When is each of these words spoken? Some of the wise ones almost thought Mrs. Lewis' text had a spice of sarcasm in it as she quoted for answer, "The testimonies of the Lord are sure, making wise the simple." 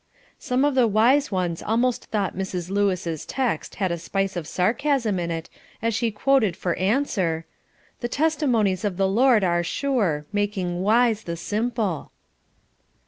Some 0.39 0.65
of 0.65 0.73
the 0.73 0.87
wise 0.87 1.31
ones 1.31 1.61
almost 1.61 2.05
thought 2.05 2.35
Mrs. 2.35 2.71
Lewis' 2.71 3.23
text 3.23 3.75
had 3.75 3.91
a 3.91 3.99
spice 3.99 4.35
of 4.35 4.47
sarcasm 4.47 5.19
in 5.19 5.29
it 5.29 5.47
as 5.79 5.93
she 5.93 6.09
quoted 6.09 6.57
for 6.57 6.73
answer, 6.79 7.45
"The 7.99 8.09
testimonies 8.09 8.83
of 8.83 8.97
the 8.97 9.07
Lord 9.07 9.43
are 9.43 9.61
sure, 9.63 10.25
making 10.33 10.81
wise 10.81 11.21
the 11.25 11.37
simple." 11.37 12.09